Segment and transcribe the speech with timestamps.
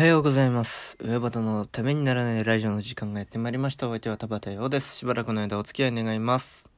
[0.00, 0.96] はようございます。
[0.98, 3.86] 上端のためにならないラジオの時間がやってまいりました。
[3.86, 4.96] お相手は田畑陽です。
[4.96, 6.70] しばらくの間お付き合い願います。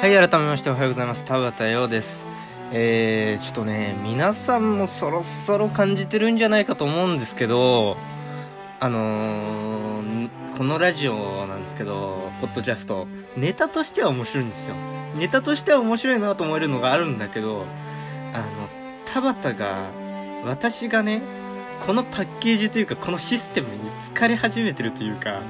[0.00, 1.24] はい、改めましておはようございます。
[1.24, 2.26] 田畑陽です。
[2.76, 7.96] えー、ちょっとね、皆さんもそろそろ感じてるんじゃないかと思うんですけど、
[8.80, 10.28] あのー、
[10.58, 13.06] このラジオなんですけど、ポッドキャスト、
[13.36, 14.74] ネタとしては面白いんですよ。
[15.16, 17.64] ネタとしては面白いなと思えるのがあるんだけど、
[18.32, 18.68] あの、
[19.06, 19.92] 田畑が、
[20.44, 21.22] 私がね、
[21.86, 25.42] このパッケージというか、このシステムに疲れ始めてるというか、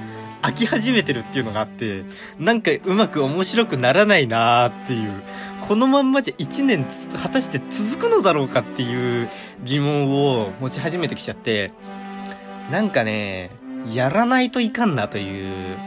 [0.43, 2.03] 飽き始めてるっていうのがあって、
[2.37, 5.23] なんかうまく面白くならないなーっていう、
[5.67, 9.29] このまんまじゃ1年果たして続くのだろうかっていう
[9.63, 11.71] 疑問を持ち始めてきちゃって、
[12.69, 13.49] なんかね、
[13.91, 15.77] やらないといかんなという、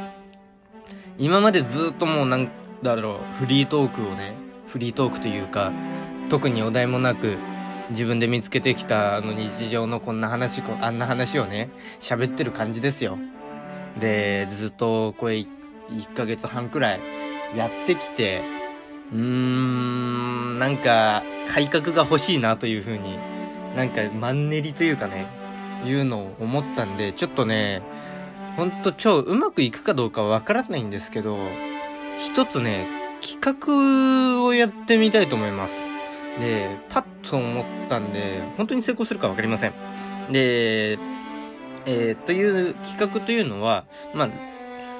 [1.17, 2.49] 今までずっともうなん
[2.83, 4.35] だろう、フリートークをね、
[4.67, 5.73] フリートークというか、
[6.29, 7.39] 特にお題もなく、
[7.91, 11.71] 自分で見つけてきたあの日常のこんな話、あんな話をね、
[12.01, 13.17] 喋ってる感じですよ。
[14.01, 15.49] で、ずっとこれ1
[16.15, 17.01] ヶ月半くらい
[17.57, 18.58] やってきて、
[19.13, 23.19] うーん、なんか改革が欲しいなというふうに、
[23.77, 25.27] なんかマンネリというかね、
[25.85, 27.83] いうのを思ったんで、ちょっとね、
[28.57, 31.39] ほんと超うまくいくかどうかわからないんですけど、
[32.19, 32.89] 一つね、
[33.21, 35.85] 企画をやってみたいと思います。
[36.39, 39.73] で、パッと思ったんで、本当に成功するかわかりません。
[40.31, 40.99] で、
[41.87, 44.29] えー、という企画というのは、まあ、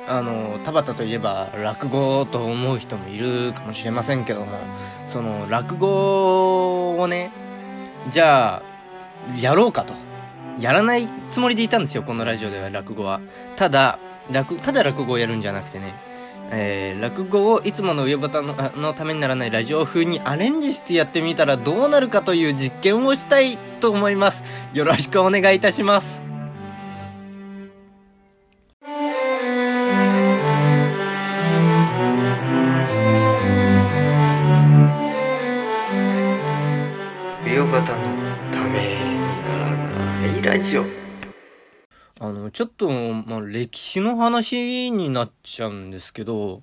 [0.09, 4.59] あの、田畑といえば落語と思う人もいるかもしれませんけども、
[5.07, 7.31] その落語をね、
[8.11, 8.63] じゃあ、
[9.39, 9.95] やろうかと。
[10.59, 13.21] やらないつもりでいたんですよ、このラジオでは落語は。
[13.57, 13.99] ただ、
[14.31, 15.95] 落、ただ落語をやるんじゃなくてね、
[16.51, 24.43] えー、落語をいつもの上端ののためにならないラジオ風にアレンジしてやってみたらどうなるかという実験をしたいと思います。
[24.73, 26.38] よろしくお願いいたします。
[37.69, 37.97] 上端の
[38.51, 40.85] ためにならないラジオ。
[42.19, 46.63] あの、ちょっと、まあ、歴史の話になっちゃうんですけど、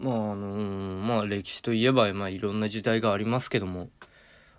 [0.00, 0.46] まあ、あの
[1.06, 3.90] まあ、歴史といえば、まあ、いろんな時代がありますけども、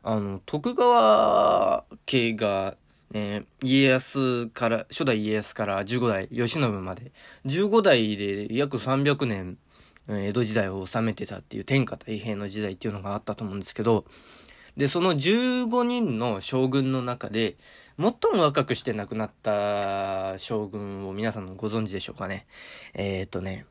[0.02, 2.78] あの、徳川家が、
[3.12, 7.12] ね、家康から、初代家康から15代、慶喜まで、
[7.46, 9.58] 15代で約300年、
[10.08, 14.06] 江戸時代を治めてたっていう天下太平の時代っていうのがあったと思うんですけど、
[14.78, 17.58] で、その15人の将軍の中で、
[17.98, 22.46] 最も若くして亡くなった将軍を皆さんご存知でしょうかね。
[22.94, 23.66] えっ、とね、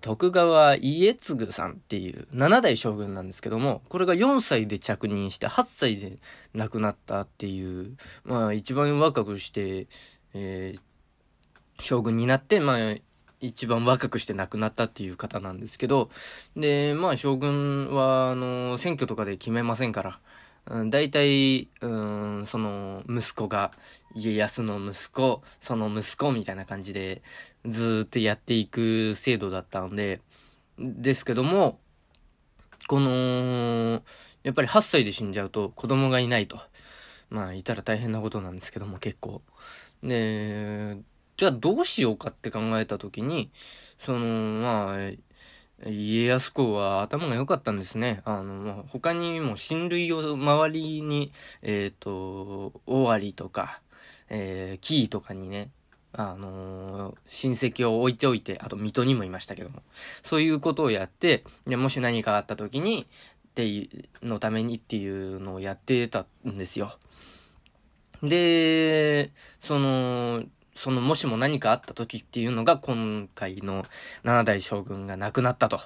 [0.00, 6.16] 徳川家継さんっていう7代将軍なんですけども、これが4歳で着任して8歳で
[6.54, 9.88] 亡くなったっていう、まあ一番若くして、
[10.34, 12.94] えー、将軍になって、まあ
[13.42, 16.10] 一番若くして亡くなったっていう方なんですけど、
[16.56, 20.20] で、まあ将軍は、あの、選挙とかで決めませんから、
[20.66, 21.86] うん、大体、う
[22.42, 23.72] ん、その、息子が、
[24.14, 27.22] 家康の息子、その息子みたいな感じで、
[27.66, 30.20] ずっとやっていく制度だったんで、
[30.78, 31.80] ですけども、
[32.86, 34.02] この、
[34.44, 36.60] やっぱり8歳で死んじゃうと子供がいないと。
[37.30, 39.42] まあ、いたら大変なことなんですけども、結構。
[40.02, 40.98] で、
[41.42, 43.50] じゃあどうしようかって考えた時に、
[43.98, 44.18] その、
[44.62, 48.22] まあ、家康公は頭が良かったんですね。
[48.24, 51.32] あの、他にも親類を周りに、
[51.62, 53.80] えっ、ー、と、尾張とか、
[54.28, 55.70] えー、紀伊とかにね、
[56.12, 59.82] あのー、親戚を置いておいて、あと水戸にもいましたけども、
[60.22, 63.08] そういうことをやって、でもし何かあった時に、
[63.48, 63.88] って、
[64.22, 66.96] のためにっていうのをやってたんですよ。
[68.22, 73.84] で、その、そのもしも何かあった時っていうのが今回の
[74.24, 75.80] 7代将軍が亡くなったと。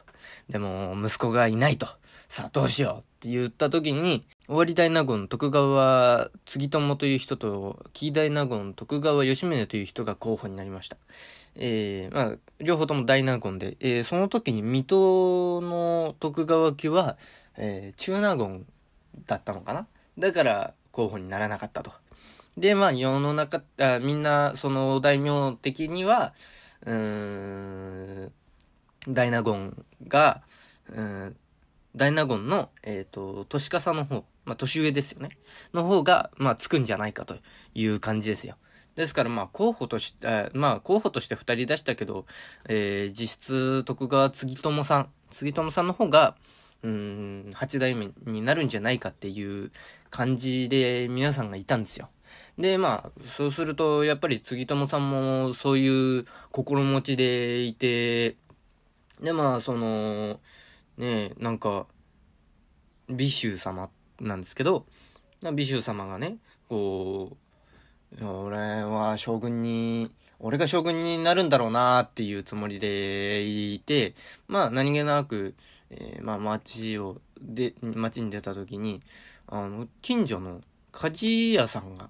[0.48, 1.86] でも息子がいないと。
[2.28, 10.96] さあどうしようって言った時に、尾張大納言徳川継友という人と、紀伊大納言徳川吉宗という人が候補になりました。
[11.54, 17.16] えー、まあ、両方とも大納言で、えー、その時に水戸の徳川家は、
[17.56, 18.66] えー、中納言
[19.26, 19.86] だったのかな？
[20.18, 21.92] だから候補にならなかったと。
[22.56, 26.32] で、まあ、世の中、あみんな、その、大名的には、
[26.84, 28.32] うーん、
[29.08, 30.42] 大納言が、
[30.90, 31.36] うん、
[31.94, 35.30] 大納言の、えっ、ー、と、年笠の方まあ、年上ですよね。
[35.74, 37.36] の方が、まあ、つくんじゃないかと
[37.74, 38.56] いう感じですよ。
[38.94, 42.24] ですから、まあ、候補として、まあ、候補として二人出したけど、
[42.68, 46.36] えー、実質徳川継友さん、継友さんの方が、
[46.82, 49.72] うん、八代目になるんじゃないかっていう
[50.10, 52.08] 感じで皆さんがいたんですよ。
[52.58, 58.36] で、まあ、そうすると、やっぱり杉友さんもそういう心持ちでいて、
[59.20, 60.40] で、まあ、その、
[60.96, 61.86] ねなんか、
[63.08, 64.86] 美州様なんですけど、
[65.54, 66.38] 美州様がね、
[66.68, 67.36] こ
[68.20, 74.14] う、俺は将軍に、俺が将軍になるんだろうなっていうつもりでいて、
[74.48, 75.54] まあ何気なく、
[75.90, 79.02] えー、まあ街を、で、街に出た時に、
[79.46, 80.62] あの、近所の
[80.92, 82.08] 鍛冶屋さんが、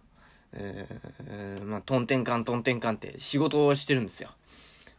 [0.53, 4.31] えー、まあ、トンテンカントンテンカンって仕事をしてるんですよ。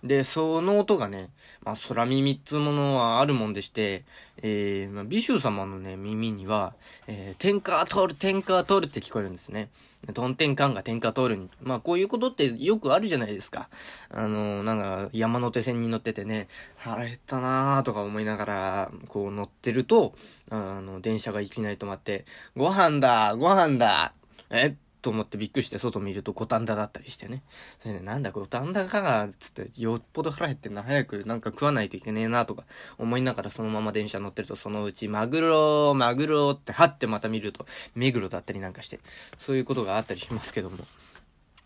[0.03, 1.29] で、その音がね、
[1.63, 4.05] まあ、空耳っつうものはあるもんでして、
[4.43, 6.75] えー、まあ、美州様のね、耳には、
[7.07, 9.69] えー、天下通る、天下通るって聞こえるんですね。
[10.13, 11.49] トンテンカンが天下通るに。
[11.63, 13.69] まあ、こういうことってよくあるじゃないですか。
[14.11, 20.13] あのー、なんか、山手線に乗っててね、腹減ったなーとか思いながら、こう乗ってると、
[20.51, 24.13] あの、電車がいきなり止まって、ご飯だご飯だ
[24.51, 27.43] えと思ってびっくりして外見ると五反田だったりしてね。
[27.81, 32.63] それでなんだ五反田かが、つってよっぽど腹減ってんな、早くなんか食わないといけねえなとか
[32.97, 37.65] 思いながらそのまま電車乗ってるとそのうちマグロ、マグロってはってまた見ると
[37.95, 38.99] 目黒だったりなんかして、
[39.39, 40.77] そういうことがあったりしますけども。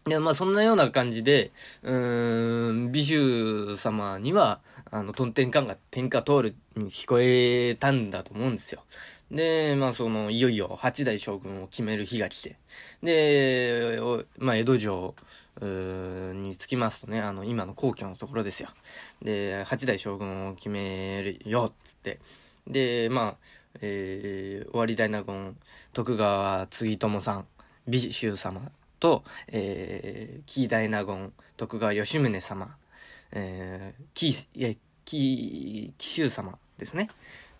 [0.08, 1.52] いや、まあそんなような感じで、
[1.84, 4.60] うーん、尾州様には、
[4.90, 8.84] あの、トンテンカンが天下取るに聞こえたんだと思うんですよ。
[9.30, 12.58] で、まあその、いよいよ八代将軍を決める日が来て、
[13.04, 14.00] で、
[14.40, 15.16] まあ江戸城、
[15.62, 18.70] につきますとね、あの、今の皇居のところですよ。
[19.22, 22.20] で、八代将軍を決めるよ、っつって。
[22.66, 23.36] で、まあ、
[23.82, 25.56] えー、終わり大納言、
[25.94, 27.46] 徳川継友さん、
[27.88, 28.72] 美州様
[29.02, 32.78] と、えー、紀伊大納言、徳川吉宗様、
[33.34, 37.10] えー、紀、え、紀、紀州様ですね。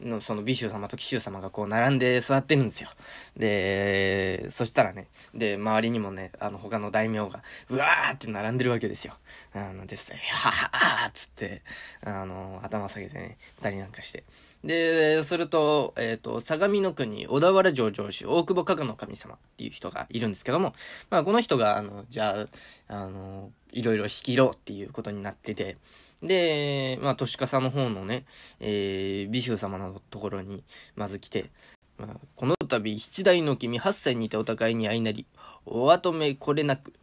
[0.04, 2.90] の、その美州様と紀州様がこう並んで座ってるんですよ。
[3.38, 9.14] で、そしたらね、で、周りにもね、あの、他の大名が、うわーって並んでるわけですよ。
[9.54, 11.62] あの、ですね、はははーっつって、
[12.04, 14.24] あの、頭下げてね、たりなんかして。
[14.64, 20.74] で、すると、えっ、ー、と、相模の国、小田原城城主、大久保加賀の神様っていう人がいるんですけども、
[21.10, 22.48] まあ、この人が、あの、じゃ
[22.88, 25.78] あ、あの、いろいろ仕切ろうっていうことになってて、
[26.22, 28.26] で、まあ、都市さの方のね、
[28.60, 30.64] えー、美衆様のところに、
[30.96, 31.50] まず来て、
[31.98, 35.26] まあ、この度、七代の君八歳にてお互いに相なり、
[35.66, 36.94] お後めこれなく、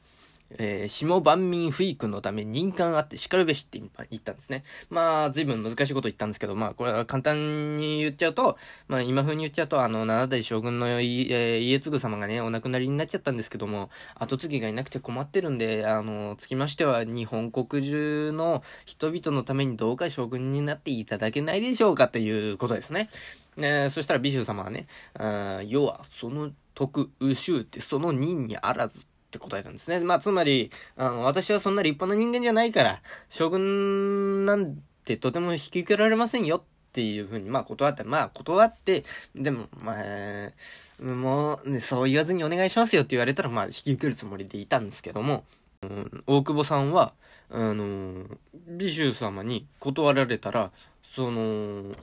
[0.50, 4.64] えー、下万民不育のため任官あって叱るべしって言ったんですね。
[4.90, 8.56] まあ、随分難しいこと言ったんですけど、まあ、これは簡単に言っちゃうと、
[8.88, 23.10] まあ、今風に言っちゃうと、あの、七代将軍の、えー、家継ぐ様がね、お亡くなりになっちゃったんですけども、後継ぎがいなくて困ってるんで、あの、つきましては、日本国中の人々のためにどうか将軍になっていただけないでしょうかということですね。
[23.56, 30.00] ねそしたら美州様はね、あ要は、その徳、宇州ってその任にあらずって答えたんですね。
[30.00, 39.04] まあ、つまり、あの、私はそんな立派な人間じゃないから、将軍なんてとても引き受けられませんよっていうふうに、まあ断って、まあ断って、
[39.34, 45.44] でも、まあ、もう、ね、そう言わずにお願いしますよって言われたら、まあ引き受けるつもりでいたんですけども、
[45.82, 47.12] うん、大久保さんは、
[47.50, 48.24] あの、
[48.66, 50.70] 美州様に断られたら、
[51.02, 51.94] その、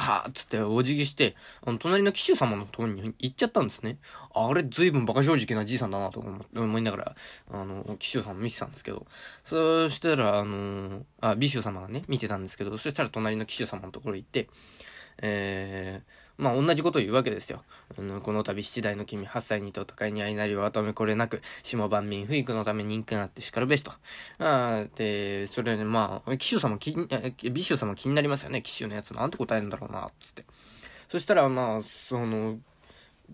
[0.00, 1.34] ははっつってお辞儀して、
[1.64, 3.98] あの、隣の紀州様のところに行っちゃったんですね。
[4.34, 6.24] あれ、ずいぶん馬鹿正直なじいさんだなと
[6.54, 7.16] 思いながら、
[7.50, 9.06] あの、騎手さん見てたんですけど、
[9.44, 14.48] そしたら、あの、あ、美州様がね、見てたんですけど、そしたら隣の紀州様のところ行って、
[15.18, 17.62] えー、まあ同じことを言うわけですよ。
[17.98, 23.92] うん、この度七代の君八歳にと戦いに相なりは後めこれなく、下万民不育のため人気があって叱るべしと。
[24.38, 27.08] あで、それね、まあ、騎手様気に、
[27.50, 28.62] 美州様気になりますよね。
[28.62, 30.44] 騎手のやつなんて答えるんだろうな、つって。
[31.10, 32.58] そしたら、まあ、その、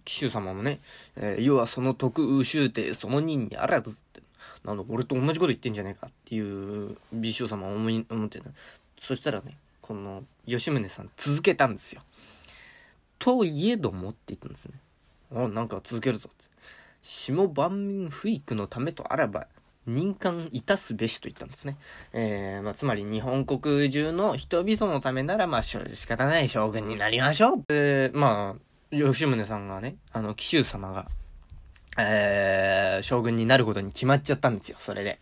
[0.05, 0.81] 騎手様もね、
[1.17, 4.23] えー、要はその徳宇州帝その任にあらずって。
[4.65, 8.47] なんだ、俺と同じこと言ってんじゃねえかっていう美州様は思い、思ってね。
[8.99, 12.03] そしたらね、この吉宗さん続けたんですよ。
[13.23, 14.75] といえどもって言ったんですね。
[15.33, 16.45] あ、なんか続けるぞって。
[17.03, 19.47] 下万民不育のためとあらば、
[19.87, 21.77] 任官いたすべしと言ったんですね。
[22.13, 27.65] えー、まあ、つまり日本国中の人々のためなら、まあ、仕方ない将軍になりましょう。
[27.69, 31.07] で、まあ、吉宗さんがね、あの、紀州様が、
[31.99, 35.21] えー、将軍になることに決まっちゃったんですよ、それで。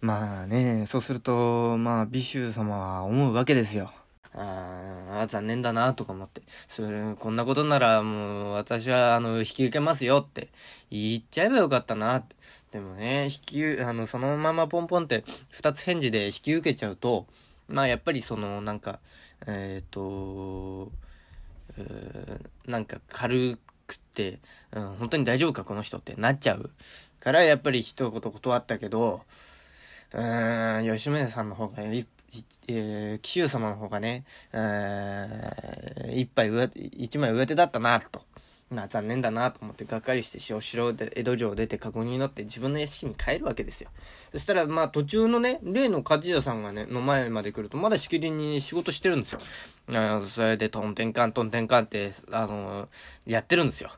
[0.00, 3.92] まあね、そうすると、まあ、美州様は思うわけですよ。
[4.36, 10.48] ああ、残念だなとか思って、それ、こんなことならもう私はあの、引き受けますよって
[10.90, 12.36] 言っちゃえばよかったなって。
[12.72, 13.30] でもね、引
[13.76, 17.26] き、あの、そのままポンポンって二つ返事で引き受けちゃうと、
[17.68, 19.00] まあやっぱりその、なんか、
[19.46, 20.92] えっ、ー、と、
[22.66, 24.40] なんか軽くて、
[24.72, 26.70] うん、本当に大丈夫かこの人ってなっちゃう
[27.20, 29.22] からやっぱり一言断ったけど、
[30.12, 32.06] うーん、吉宗さんの方がい、
[32.68, 38.22] えー、紀州様の方がね、えー、一杯上、一枚上手だったな、と。
[38.68, 43.90] まあ残念だなと思ってがっかりして塩城で江戸城を出てカゴに乗って自分の屋敷に帰るわけですよ。
[44.32, 49.40] そしたらまあ途中のね、例の鍛冶屋さんがね、の前まで来るとまだしきりに仕事してるんですよ。
[49.94, 53.92] あそれでトンテンカントンテンカンって、あのー、やってるんですよ。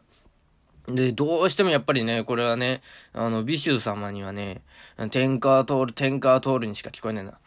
[0.87, 4.63] で、どうしてもやっぱりね、これはね、あの、美州様にはね、
[5.11, 7.39] 天下通る、天下通るにしか聞こえないな。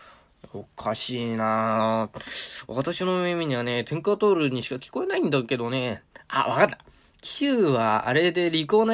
[0.53, 6.03] おかしいなぁ私の耳にはね、天下通るにしか聞こえないんだけどね。
[6.27, 6.77] あ、わかった
[7.21, 8.93] キューは、あれで利口な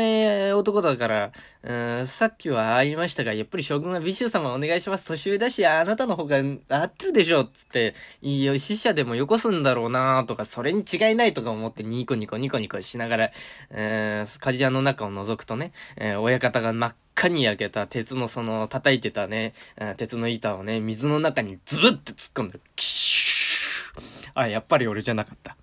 [0.58, 1.32] 男だから、
[1.64, 5.06] うん、さっきは会いましたが、やっぱり将軍は美州様お願いします。
[5.06, 13.32] 年上だし、あなたの方が合ってるでしょつって、いいよ、死者でもよこすんだろうなとか、それに違いないとか思ってニコニコニコニコしながら、
[13.72, 19.54] えー、鍛冶屋の中を覗くとね、えー、親方が真っ赤に焼けた鉄のその、叩いてたね、
[19.96, 25.56] 鉄の板をね、水の中にズブって突っ込んで、キシューあ、やっぱり俺じゃなかった。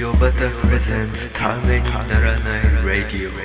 [0.00, 3.36] ヨバタプレゼンツためにならないラディオ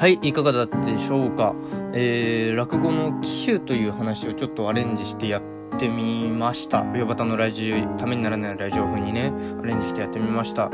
[0.00, 1.54] はいいかがだったでしょうか
[1.92, 5.42] えー、落語の機種という話をちょっとアレンジしてやっ
[5.78, 6.82] てみました。
[6.96, 10.70] ヨバタのラジオためにならないラジオ風にねアレンジしてやってみました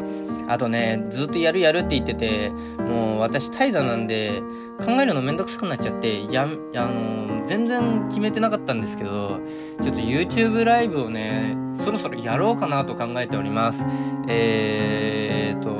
[0.49, 4.41] あとね、ずっとやるやるって言ってて、もう私怠惰なんで、
[4.81, 9.39] 考えるのめんどくさくなっちゃって、や、あの、全然決めてなかったんですけど、
[9.83, 13.87] ちょっと YouTube ライブをね、そろそろやろうかなと考えております。
[14.29, 15.71] えーと、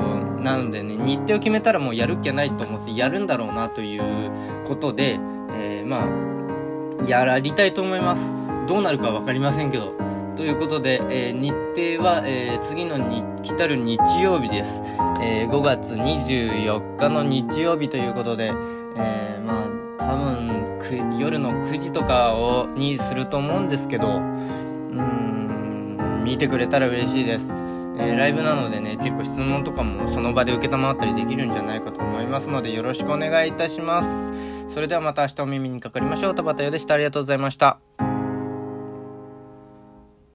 [0.41, 4.31] なのでね、日程を決めたらもうやるっきゃないと思ってやるんだろうなという
[4.67, 5.19] ことで、
[5.53, 8.33] えー、まあ、やりたいと思います。
[8.67, 9.95] どうなるか分かりませんけど。
[10.37, 14.81] ということで、えー、日程は、えー、次のに来たる日曜日です。
[15.21, 18.53] えー、5月24日の日曜日ということで、
[18.97, 19.67] え、ま
[19.99, 24.23] あ、多分、夜の9時とかを、にすると思うんですけど、
[26.25, 27.53] 見てくれたら嬉しいです。
[27.99, 34.33] えー、ライブなのでね、結構質問とかもその場で承ったりできるんじゃないかと思いますので、よろしくお願いいたします。
[34.69, 36.35] それではまた明日お耳にかかりましょう。
[36.35, 36.95] 田畑よでした。
[36.95, 38.10] ありがとうございました。